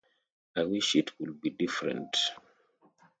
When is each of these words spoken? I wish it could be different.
I 0.55 0.63
wish 0.63 0.95
it 0.95 1.15
could 1.15 1.39
be 1.41 1.51
different. 1.51 2.17